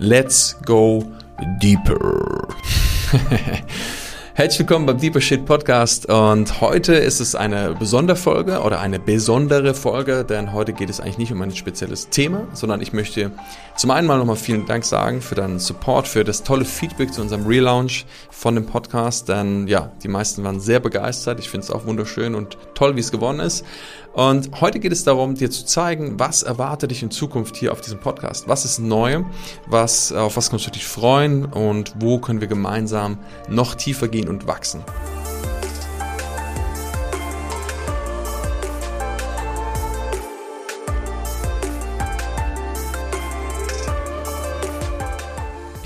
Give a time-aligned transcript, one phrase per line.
[0.00, 1.02] Let's go
[1.58, 2.48] deeper.
[4.38, 9.74] Herzlich willkommen beim Deeper Shit Podcast und heute ist es eine Besonderfolge oder eine besondere
[9.74, 13.32] Folge, denn heute geht es eigentlich nicht um ein spezielles Thema, sondern ich möchte
[13.74, 17.20] zum einen mal nochmal vielen Dank sagen für deinen Support, für das tolle Feedback zu
[17.20, 21.40] unserem Relaunch von dem Podcast, denn ja, die meisten waren sehr begeistert.
[21.40, 23.64] Ich finde es auch wunderschön und toll, wie es geworden ist.
[24.18, 27.80] Und heute geht es darum, dir zu zeigen, was erwartet dich in Zukunft hier auf
[27.80, 28.48] diesem Podcast.
[28.48, 29.22] Was ist neu?
[29.68, 31.44] Was, auf was kannst du dich freuen?
[31.44, 33.18] Und wo können wir gemeinsam
[33.48, 34.82] noch tiefer gehen und wachsen?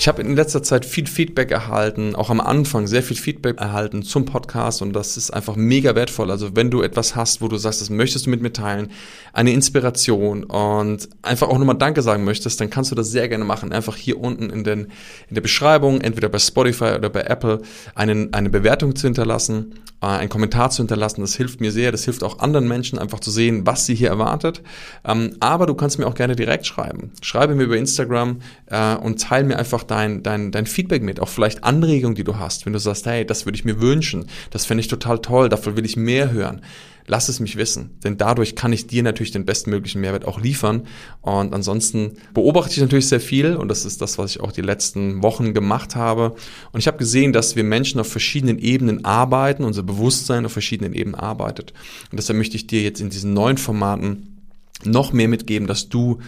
[0.02, 4.02] Ich habe in letzter Zeit viel Feedback erhalten, auch am Anfang sehr viel Feedback erhalten
[4.02, 6.32] zum Podcast und das ist einfach mega wertvoll.
[6.32, 8.90] Also wenn du etwas hast, wo du sagst, das möchtest du mit mir teilen,
[9.32, 13.44] eine Inspiration und einfach auch nochmal Danke sagen möchtest, dann kannst du das sehr gerne
[13.44, 13.72] machen.
[13.72, 14.86] Einfach hier unten in, den,
[15.28, 17.62] in der Beschreibung, entweder bei Spotify oder bei Apple,
[17.94, 21.20] einen, eine Bewertung zu hinterlassen, äh, einen Kommentar zu hinterlassen.
[21.20, 21.92] Das hilft mir sehr.
[21.92, 24.62] Das hilft auch anderen Menschen einfach zu sehen, was sie hier erwartet.
[25.04, 27.12] Ähm, aber du kannst mir auch gerne direkt schreiben.
[27.22, 31.28] Schreibe mir über Instagram äh, und teile mir einfach dein, dein, dein Feedback mit, auch
[31.28, 32.64] vielleicht Anregungen, die du hast.
[32.64, 35.76] Wenn du sagst, hey, das würde ich mir wünschen, das fände ich total toll, dafür
[35.76, 36.62] will ich mehr hören.
[37.06, 40.84] Lass es mich wissen, denn dadurch kann ich dir natürlich den bestmöglichen Mehrwert auch liefern.
[41.20, 44.62] Und ansonsten beobachte ich natürlich sehr viel und das ist das, was ich auch die
[44.62, 46.36] letzten Wochen gemacht habe.
[46.70, 50.94] Und ich habe gesehen, dass wir Menschen auf verschiedenen Ebenen arbeiten, unser Bewusstsein auf verschiedenen
[50.94, 51.74] Ebenen arbeitet.
[52.10, 54.40] Und deshalb möchte ich dir jetzt in diesen neuen Formaten
[54.84, 56.20] noch mehr mitgeben, dass du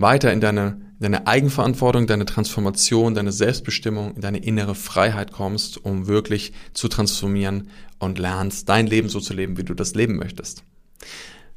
[0.00, 6.06] weiter in deine deine Eigenverantwortung, deine Transformation, deine Selbstbestimmung, in deine innere Freiheit kommst, um
[6.06, 10.62] wirklich zu transformieren und lernst, dein Leben so zu leben, wie du das leben möchtest.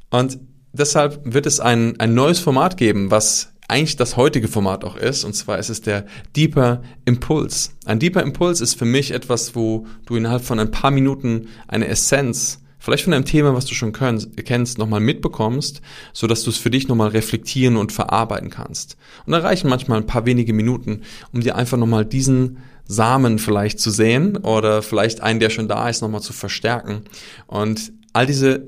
[0.09, 0.39] Und
[0.71, 5.23] deshalb wird es ein, ein neues Format geben, was eigentlich das heutige Format auch ist,
[5.23, 6.05] und zwar ist es der
[6.35, 7.71] Deeper Impulse.
[7.85, 11.87] Ein Deeper Impulse ist für mich etwas, wo du innerhalb von ein paar Minuten eine
[11.87, 16.57] Essenz vielleicht von einem Thema, was du schon kennst, nochmal mitbekommst, so dass du es
[16.57, 18.97] für dich nochmal reflektieren und verarbeiten kannst.
[19.25, 23.79] Und da reichen manchmal ein paar wenige Minuten, um dir einfach nochmal diesen Samen vielleicht
[23.79, 27.03] zu sehen oder vielleicht einen, der schon da ist, nochmal zu verstärken
[27.47, 28.67] und all diese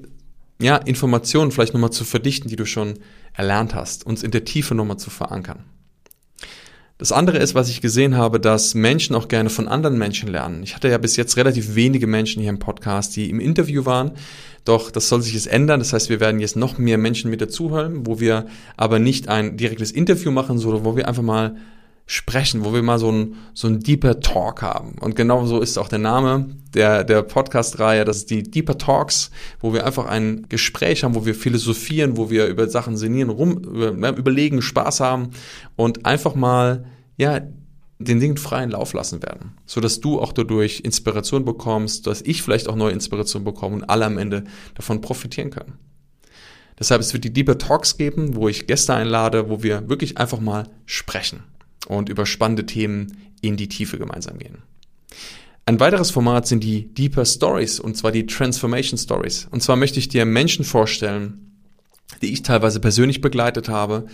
[0.62, 3.00] ja, Informationen vielleicht nochmal zu verdichten, die du schon
[3.34, 5.66] erlernt hast, uns in der Tiefe nochmal zu verankern.
[6.98, 10.64] Das andere ist, was ich gesehen habe, dass Menschen auch gerne von anderen Menschen lernen.
[10.64, 14.12] Ich hatte ja bis jetzt relativ wenige Menschen hier im Podcast, die im Interview waren.
[14.64, 15.82] Doch das soll sich jetzt ändern.
[15.82, 18.46] Das heißt, wir werden jetzt noch mehr Menschen mit dazuhören, wo wir
[18.78, 21.58] aber nicht ein direktes Interview machen, sondern wo wir einfach mal
[22.08, 24.96] sprechen, wo wir mal so ein, so ein Deeper Talk haben.
[25.00, 28.06] Und genau so ist auch der Name der, der Podcast-Reihe.
[28.06, 32.30] Das ist die Deeper Talks, wo wir einfach ein Gespräch haben, wo wir philosophieren, wo
[32.30, 35.32] wir über Sachen sinnieren, rum, ne, überlegen, Spaß haben
[35.76, 36.86] und einfach mal,
[37.18, 37.42] ja,
[37.98, 42.44] den Dingen freien Lauf lassen werden, so dass du auch dadurch Inspiration bekommst, dass ich
[42.44, 44.44] vielleicht auch neue Inspiration bekomme und alle am Ende
[44.76, 45.80] davon profitieren können.
[46.78, 50.42] Deshalb es wird die Deeper Talks geben, wo ich Gäste einlade, wo wir wirklich einfach
[50.42, 51.44] mal sprechen
[51.88, 54.60] und über spannende Themen in die Tiefe gemeinsam gehen.
[55.66, 59.48] Ein weiteres Format sind die Deeper Stories, und zwar die Transformation Stories.
[59.50, 61.58] Und zwar möchte ich dir Menschen vorstellen,
[62.22, 64.06] die ich teilweise persönlich begleitet habe,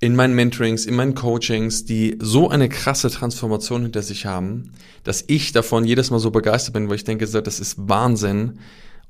[0.00, 4.72] in meinen Mentorings, in meinen Coachings, die so eine krasse Transformation hinter sich haben,
[5.04, 8.58] dass ich davon jedes Mal so begeistert bin, wo ich denke, das ist Wahnsinn.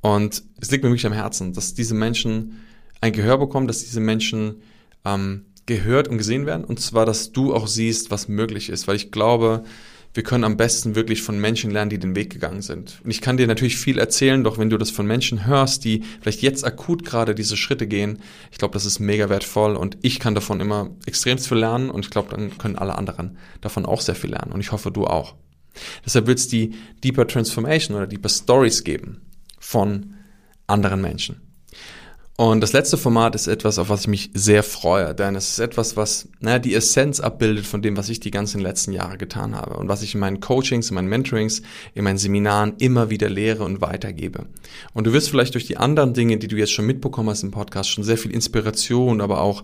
[0.03, 2.61] Und es liegt mir wirklich am Herzen, dass diese Menschen
[3.01, 4.57] ein Gehör bekommen, dass diese Menschen
[5.05, 6.65] ähm, gehört und gesehen werden.
[6.65, 8.89] Und zwar, dass du auch siehst, was möglich ist.
[8.89, 9.65] Weil ich glaube,
[10.15, 13.01] wir können am besten wirklich von Menschen lernen, die den Weg gegangen sind.
[13.03, 16.03] Und ich kann dir natürlich viel erzählen, doch wenn du das von Menschen hörst, die
[16.21, 18.19] vielleicht jetzt akut gerade diese Schritte gehen,
[18.51, 22.05] ich glaube, das ist mega wertvoll und ich kann davon immer extremst viel lernen und
[22.05, 25.07] ich glaube, dann können alle anderen davon auch sehr viel lernen und ich hoffe, du
[25.07, 25.35] auch.
[26.05, 29.23] Deshalb wird es die Deeper Transformation oder Deeper Stories geben
[29.59, 30.15] von
[30.67, 31.42] anderen Menschen.
[32.43, 35.59] Und das letzte Format ist etwas, auf was ich mich sehr freue, denn es ist
[35.61, 39.55] etwas, was naja, die Essenz abbildet von dem, was ich die ganzen letzten Jahre getan
[39.55, 41.63] habe und was ich in meinen Coachings, in meinen Mentorings,
[41.95, 44.47] in meinen Seminaren immer wieder lehre und weitergebe.
[44.93, 47.53] Und du wirst vielleicht durch die anderen Dinge, die du jetzt schon mitbekommen hast im
[47.53, 49.63] Podcast, schon sehr viel Inspiration, aber auch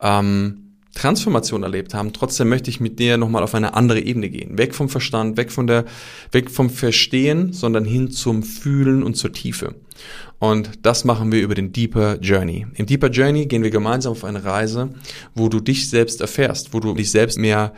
[0.00, 2.12] ähm, Transformation erlebt haben.
[2.12, 4.58] Trotzdem möchte ich mit dir nochmal auf eine andere Ebene gehen.
[4.58, 5.84] Weg vom Verstand, weg von der,
[6.32, 9.74] weg vom Verstehen, sondern hin zum Fühlen und zur Tiefe.
[10.38, 12.66] Und das machen wir über den Deeper Journey.
[12.74, 14.90] Im Deeper Journey gehen wir gemeinsam auf eine Reise,
[15.34, 17.74] wo du dich selbst erfährst, wo du dich selbst mehr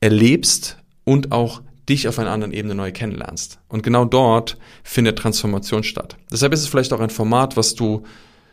[0.00, 3.58] erlebst und auch dich auf einer anderen Ebene neu kennenlernst.
[3.68, 6.16] Und genau dort findet Transformation statt.
[6.32, 8.04] Deshalb ist es vielleicht auch ein Format, was du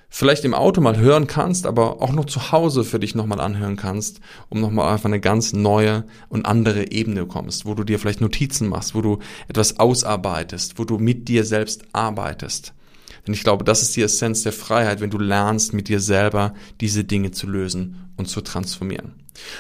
[0.10, 3.76] vielleicht im Auto mal hören kannst, aber auch noch zu Hause für dich nochmal anhören
[3.76, 4.20] kannst,
[4.50, 8.70] um nochmal einfach eine ganz neue und andere Ebene kommst, wo du dir vielleicht Notizen
[8.70, 12.74] machst, wo du etwas ausarbeitest, wo du mit dir selbst arbeitest.
[13.28, 16.54] Denn ich glaube, das ist die Essenz der Freiheit, wenn du lernst, mit dir selber
[16.80, 19.14] diese Dinge zu lösen und zu transformieren.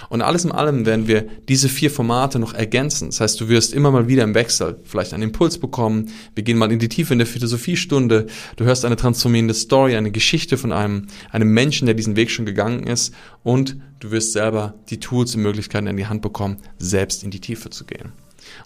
[0.09, 3.09] Und alles in allem werden wir diese vier Formate noch ergänzen.
[3.09, 6.09] Das heißt, du wirst immer mal wieder im Wechsel vielleicht einen Impuls bekommen.
[6.33, 8.27] Wir gehen mal in die Tiefe in der Philosophiestunde.
[8.55, 12.45] Du hörst eine transformierende Story, eine Geschichte von einem, einem Menschen, der diesen Weg schon
[12.45, 13.13] gegangen ist.
[13.43, 17.41] Und du wirst selber die Tools und Möglichkeiten in die Hand bekommen, selbst in die
[17.41, 18.13] Tiefe zu gehen.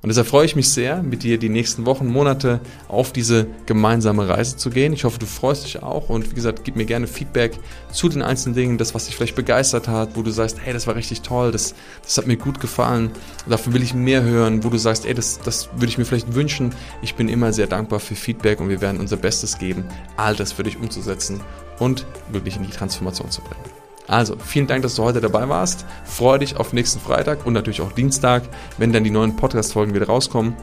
[0.01, 4.27] Und deshalb freue ich mich sehr, mit dir die nächsten Wochen, Monate auf diese gemeinsame
[4.27, 4.93] Reise zu gehen.
[4.93, 7.57] Ich hoffe, du freust dich auch und wie gesagt, gib mir gerne Feedback
[7.91, 10.87] zu den einzelnen Dingen, das, was dich vielleicht begeistert hat, wo du sagst, hey, das
[10.87, 13.11] war richtig toll, das, das hat mir gut gefallen,
[13.47, 16.33] dafür will ich mehr hören, wo du sagst, ey, das, das würde ich mir vielleicht
[16.33, 16.73] wünschen.
[17.01, 19.85] Ich bin immer sehr dankbar für Feedback und wir werden unser Bestes geben,
[20.17, 21.41] all das für dich umzusetzen
[21.79, 23.80] und wirklich in die Transformation zu bringen.
[24.11, 25.85] Also, vielen Dank, dass du heute dabei warst.
[26.03, 28.43] Freue dich auf nächsten Freitag und natürlich auch Dienstag,
[28.77, 30.53] wenn dann die neuen Podcast-Folgen wieder rauskommen.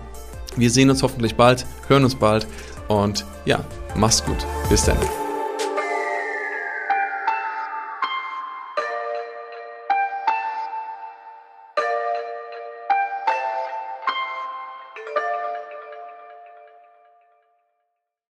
[0.56, 2.46] Wir sehen uns hoffentlich bald, hören uns bald
[2.88, 3.64] und ja,
[3.96, 4.46] mach's gut.
[4.68, 4.98] Bis dann.